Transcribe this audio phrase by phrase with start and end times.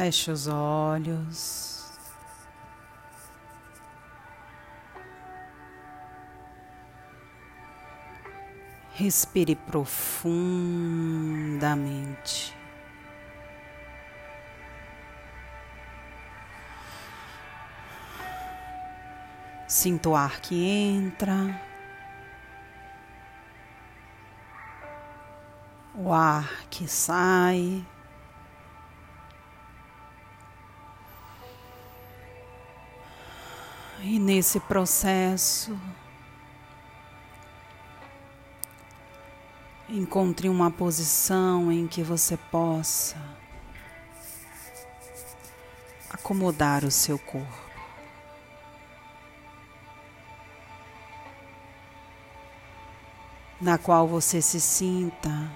[0.00, 1.90] Feche os olhos.
[8.94, 12.56] Respire profundamente.
[19.66, 21.60] Sinta o ar que entra,
[25.96, 27.84] o ar que sai.
[34.10, 35.78] E nesse processo,
[39.86, 43.18] encontre uma posição em que você possa
[46.08, 47.68] acomodar o seu corpo.
[53.60, 55.50] na qual você se sinta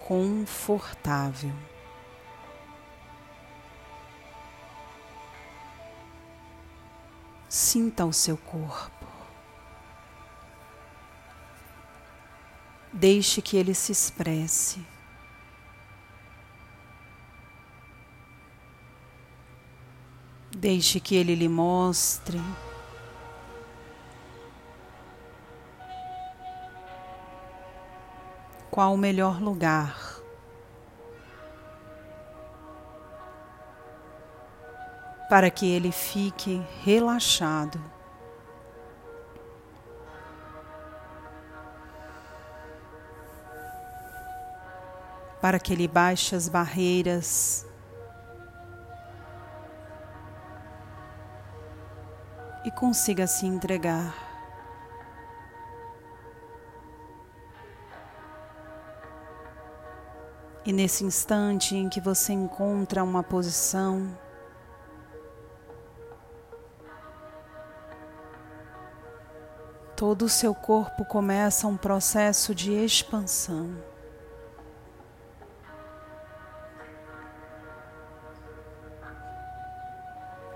[0.00, 1.52] confortável.
[7.50, 9.04] Sinta o seu corpo.
[12.92, 14.86] Deixe que ele se expresse.
[20.56, 22.40] Deixe que ele lhe mostre
[28.70, 30.09] qual o melhor lugar.
[35.30, 37.80] Para que ele fique relaxado.
[45.40, 47.64] Para que ele baixe as barreiras
[52.64, 54.12] e consiga se entregar.
[60.64, 64.14] E nesse instante em que você encontra uma posição,
[70.00, 73.76] todo o seu corpo começa um processo de expansão.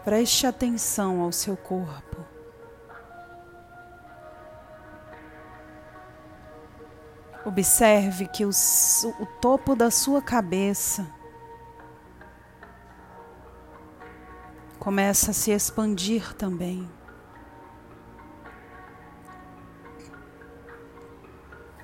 [0.03, 2.25] Preste atenção ao seu corpo.
[7.45, 8.51] Observe que o,
[9.21, 11.07] o topo da sua cabeça
[14.79, 16.91] começa a se expandir também.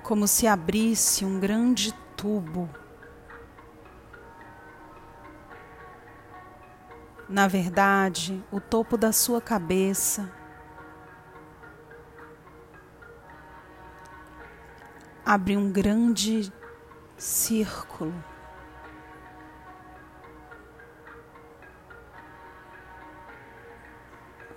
[0.03, 2.69] Como se abrisse um grande tubo.
[7.29, 10.29] Na verdade, o topo da sua cabeça
[15.25, 16.51] abre um grande
[17.17, 18.13] círculo.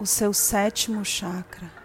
[0.01, 1.84] O seu sétimo chakra.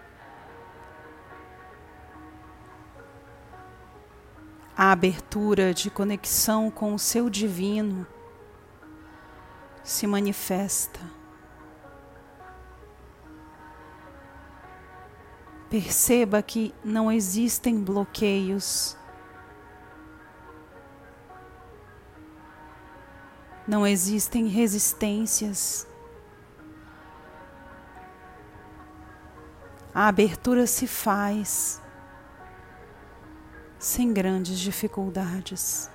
[4.82, 8.06] A abertura de conexão com o seu divino
[9.84, 11.00] se manifesta.
[15.68, 18.96] Perceba que não existem bloqueios.
[23.68, 25.86] Não existem resistências.
[29.94, 31.79] A abertura se faz
[33.80, 35.90] sem grandes dificuldades.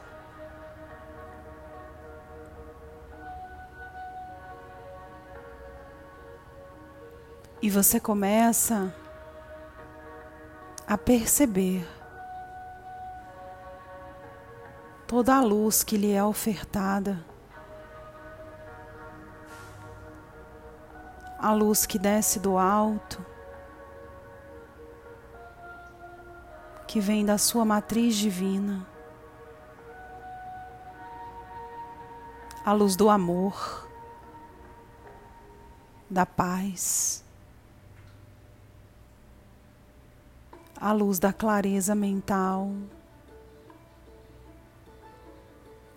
[7.62, 8.91] E você começa
[10.88, 11.88] a perceber
[15.07, 17.24] toda a luz que lhe é ofertada,
[21.38, 23.24] a luz que desce do alto,
[26.95, 28.88] que vem da sua matriz divina,
[32.65, 33.86] a luz do amor,
[36.09, 37.21] da paz.
[40.80, 42.71] a luz da clareza mental,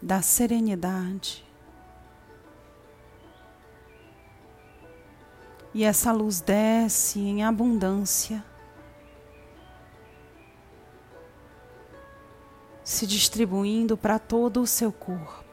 [0.03, 1.47] da serenidade.
[5.73, 8.45] E essa luz desce em abundância,
[12.99, 15.45] se distribuindo para todo o seu corpo.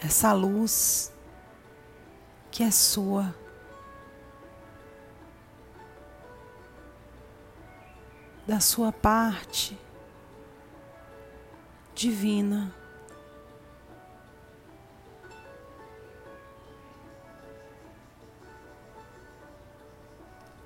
[0.00, 1.12] Essa luz
[2.48, 3.34] que é sua
[8.46, 9.76] da sua parte
[11.92, 12.72] divina.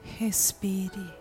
[0.02, 1.19] Respire.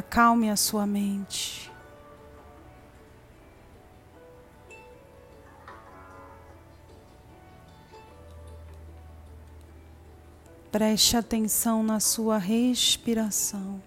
[0.00, 1.70] Acalme a sua mente.
[10.72, 13.82] Preste atenção na sua respiração.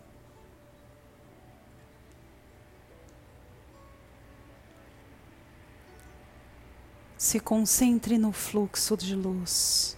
[7.18, 9.98] Se concentre no fluxo de luz.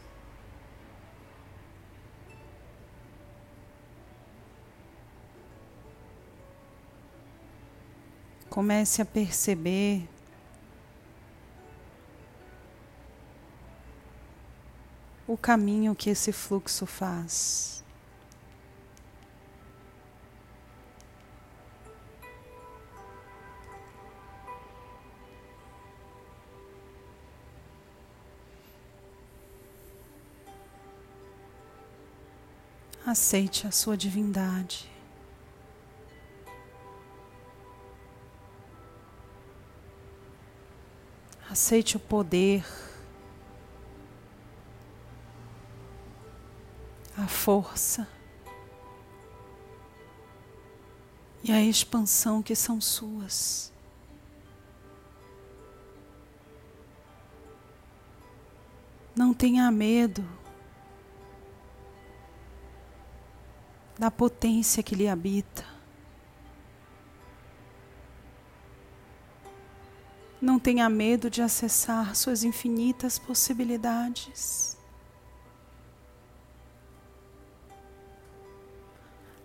[8.56, 10.07] Comece a perceber
[15.28, 17.84] o caminho que esse fluxo faz.
[33.06, 34.94] Aceite a sua divindade.
[41.56, 42.66] Aceite o poder,
[47.18, 48.06] a força
[51.42, 53.72] e a expansão que são suas.
[59.16, 60.28] Não tenha medo
[63.98, 65.75] da potência que lhe habita.
[70.42, 74.78] Não tenha medo de acessar suas infinitas possibilidades.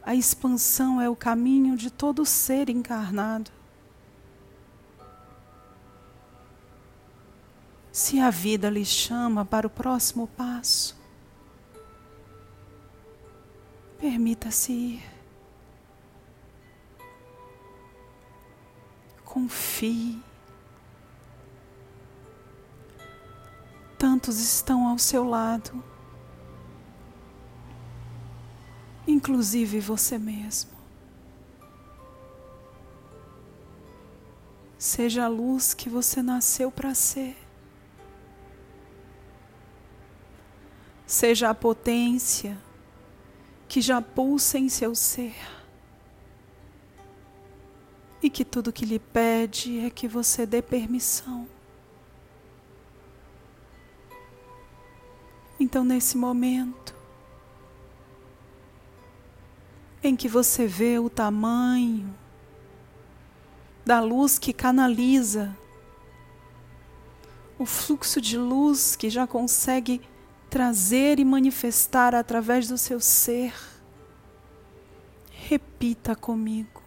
[0.03, 3.51] A expansão é o caminho de todo ser encarnado.
[7.93, 10.99] Se a vida lhe chama para o próximo passo,
[13.99, 15.03] permita-se ir.
[19.25, 20.30] Confie.
[24.01, 25.85] Tantos estão ao seu lado,
[29.07, 30.71] inclusive você mesmo.
[34.79, 37.37] Seja a luz que você nasceu para ser.
[41.07, 42.57] Seja a potência
[43.69, 45.37] que já pulsa em seu ser.
[48.23, 51.47] E que tudo que lhe pede é que você dê permissão
[55.61, 56.95] Então, nesse momento
[60.03, 62.17] em que você vê o tamanho
[63.85, 65.55] da luz que canaliza,
[67.59, 70.01] o fluxo de luz que já consegue
[70.49, 73.53] trazer e manifestar através do seu ser,
[75.31, 76.81] repita comigo.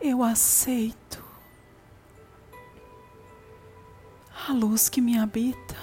[0.00, 1.05] Eu aceito
[4.48, 5.76] a luz que me habita.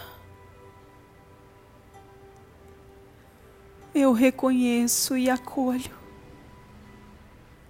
[3.94, 5.94] Eu reconheço e acolho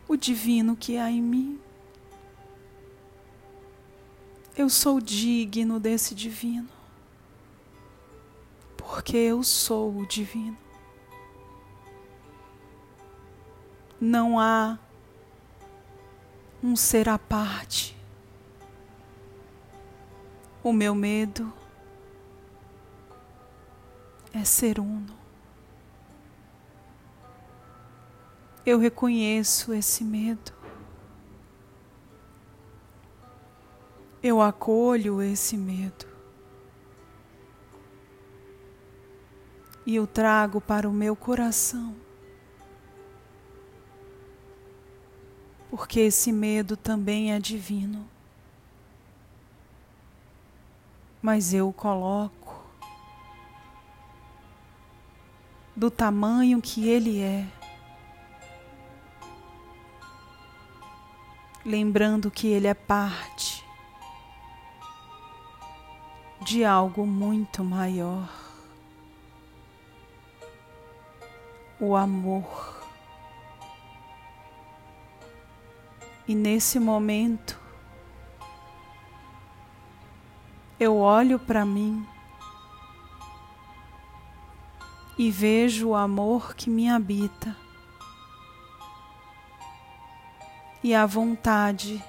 [0.08, 1.60] o divino que há em mim.
[4.56, 6.70] Eu sou digno desse divino,
[8.78, 10.58] porque eu sou o divino.
[14.00, 14.78] Não há
[16.62, 18.03] um ser à parte
[20.64, 21.52] o meu medo
[24.34, 25.14] é ser uno.
[28.66, 30.54] Eu reconheço esse medo.
[34.24, 36.08] Eu acolho esse medo.
[39.86, 41.94] E o trago para o meu coração.
[45.70, 48.13] Porque esse medo também é divino.
[51.24, 52.62] Mas eu o coloco
[55.74, 57.48] do tamanho que ele é.
[61.66, 63.64] Lembrando que ele é parte
[66.42, 68.30] de algo muito maior.
[71.80, 72.84] O amor.
[76.28, 77.63] E nesse momento,
[80.84, 82.06] eu olho para mim
[85.18, 87.56] e vejo o amor que me habita
[90.84, 92.04] e a vontade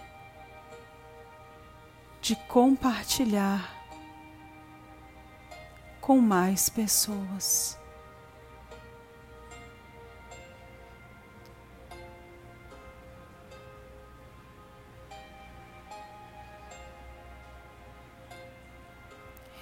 [2.21, 3.73] de compartilhar
[6.01, 7.79] com mais pessoas.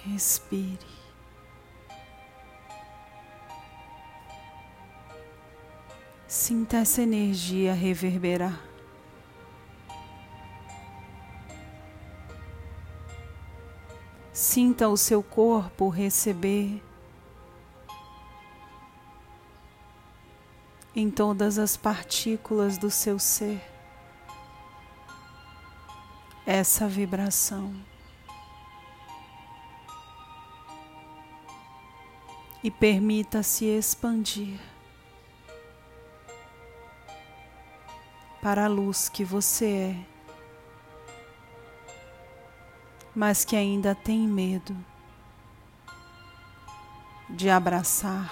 [0.05, 0.85] Respire.
[6.27, 8.59] Sinta essa energia reverberar.
[14.33, 16.83] Sinta o seu corpo receber
[20.95, 23.61] em todas as partículas do seu ser
[26.45, 27.92] essa vibração.
[32.63, 34.57] E permita-se expandir
[38.41, 40.05] para a luz que você é,
[43.15, 44.75] mas que ainda tem medo
[47.29, 48.31] de abraçar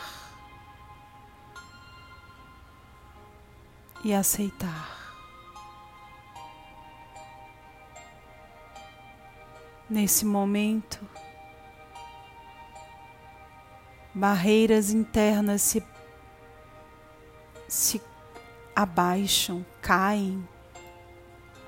[4.03, 4.99] e aceitar.
[9.89, 10.99] Nesse momento,
[14.13, 15.83] barreiras internas se,
[17.67, 18.01] se
[18.75, 20.47] abaixam, caem,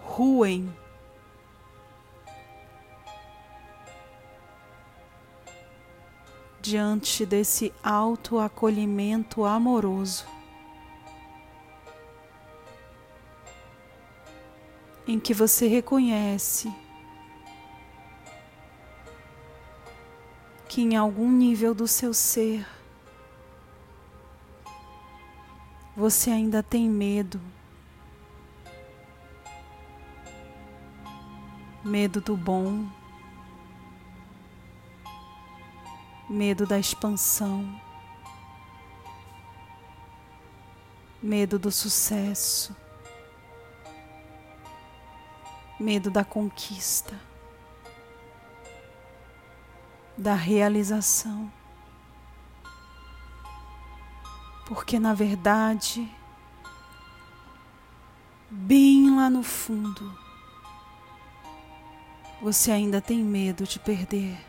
[0.01, 0.73] ruem.
[6.62, 10.25] Diante desse autoacolhimento amoroso,
[15.05, 16.73] em que você reconhece
[20.74, 22.65] que em algum nível do seu ser
[25.96, 27.39] você ainda tem medo.
[31.86, 32.88] Medo do bom,
[36.27, 37.80] medo da expansão,
[41.22, 42.75] medo do sucesso,
[45.80, 47.13] medo da conquista
[50.24, 51.51] da realização.
[54.65, 56.10] Porque na verdade,
[58.50, 60.18] bem lá no fundo,
[62.42, 64.39] você ainda tem medo de perder.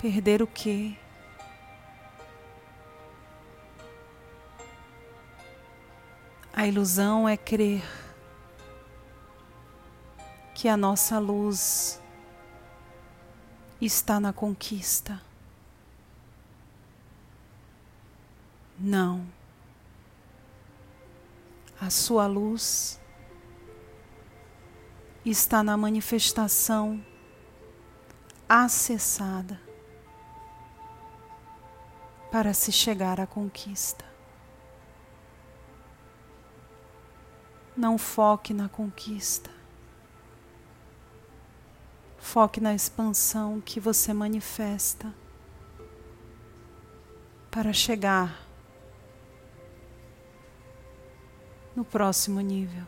[0.00, 0.96] Perder o quê?
[6.52, 8.07] A ilusão é crer
[10.58, 12.02] que a nossa luz
[13.80, 15.22] está na conquista.
[18.76, 19.24] Não.
[21.80, 23.00] A sua luz
[25.24, 27.00] está na manifestação
[28.48, 29.60] acessada
[32.32, 34.04] para se chegar à conquista.
[37.76, 39.57] Não foque na conquista.
[42.30, 45.14] Foque na expansão que você manifesta
[47.50, 48.46] para chegar
[51.74, 52.86] no próximo nível.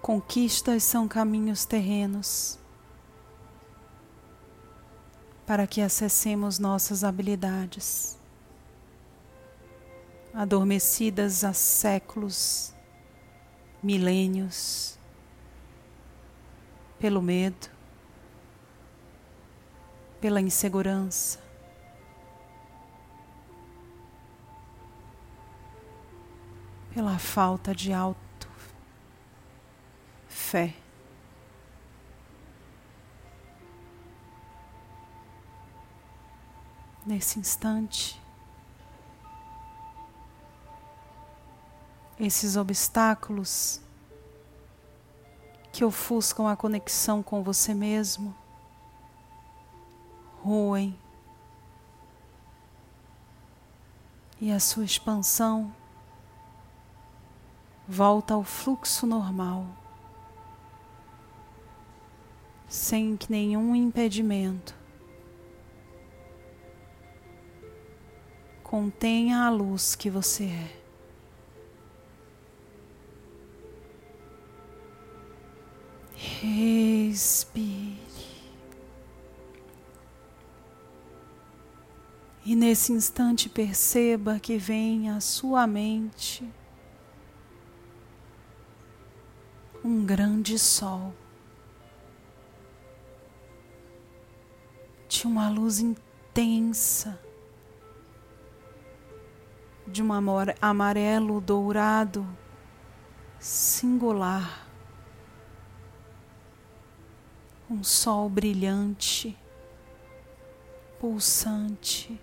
[0.00, 2.58] Conquistas são caminhos terrenos
[5.44, 8.18] para que acessemos nossas habilidades,
[10.32, 12.72] adormecidas há séculos,
[13.82, 14.94] milênios
[17.04, 17.68] pelo medo,
[20.22, 21.38] pela insegurança.
[26.94, 28.48] Pela falta de auto
[30.26, 30.74] fé.
[37.04, 38.18] Nesse instante,
[42.18, 43.83] esses obstáculos
[45.74, 48.32] que ofuscam a conexão com você mesmo,
[50.40, 50.96] ruem
[54.40, 55.74] e a sua expansão
[57.88, 59.66] volta ao fluxo normal,
[62.68, 64.76] sem nenhum impedimento.
[68.62, 70.83] Contenha a luz que você é.
[76.42, 78.04] Respire.
[82.46, 86.46] E nesse instante perceba que vem à sua mente
[89.82, 91.14] um grande sol
[95.08, 97.18] de uma luz intensa,
[99.86, 100.08] de um
[100.60, 102.26] amarelo dourado
[103.38, 104.63] singular,
[107.74, 109.36] um sol brilhante,
[111.00, 112.20] pulsante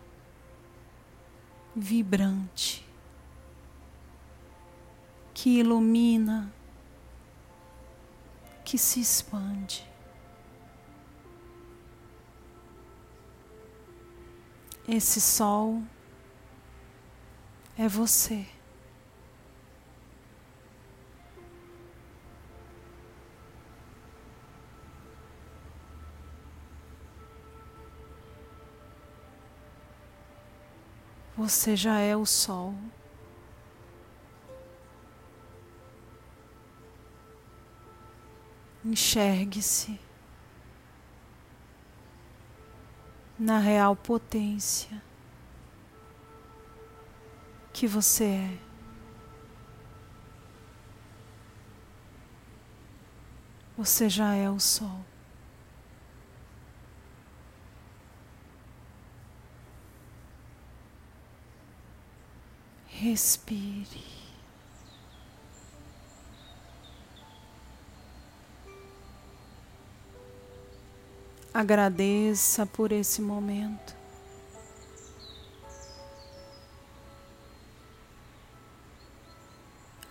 [1.75, 2.88] vibrante
[5.34, 6.53] que ilumina,
[8.63, 9.89] que se expande.
[14.88, 15.81] Esse sol
[17.77, 18.46] é você.
[31.41, 32.75] Você já é o sol.
[38.86, 40.00] Enxergue-se
[43.39, 45.01] na real potência
[47.74, 48.57] que você é.
[53.75, 55.11] Você já é o sol.
[63.01, 64.03] Respire.
[71.51, 73.96] Agradeça por esse momento.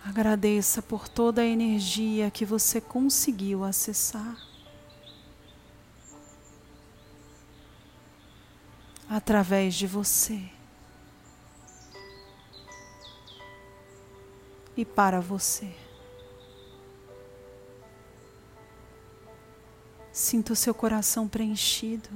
[0.04, 4.36] Agradeça por toda a energia que você conseguiu acessar.
[9.08, 10.50] Através de você.
[14.76, 15.74] E para você.
[20.12, 22.10] Sinta o seu coração preenchido.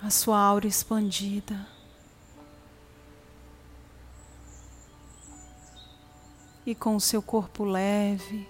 [0.00, 1.66] A sua aura expandida.
[6.66, 8.48] E com o seu corpo leve,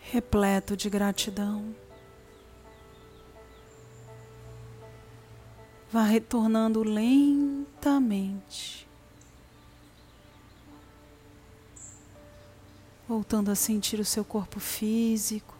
[0.00, 1.74] repleto de gratidão.
[5.90, 8.86] Vá retornando lentamente.
[13.08, 15.56] Voltando a sentir o seu corpo físico.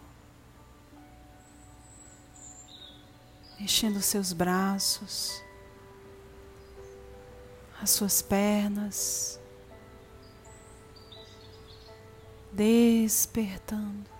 [3.58, 5.42] Mexendo os seus braços,
[7.80, 9.40] as suas pernas,
[12.52, 14.17] despertando.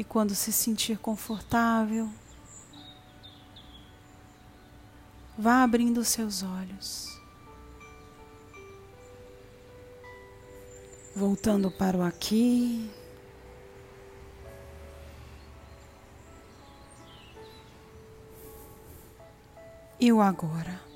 [0.00, 2.08] E quando se sentir confortável,
[5.36, 7.20] vá abrindo seus olhos.
[11.14, 12.90] Voltando para o aqui.
[20.00, 20.89] E o agora.